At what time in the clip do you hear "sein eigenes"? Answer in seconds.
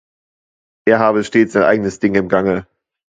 1.53-1.99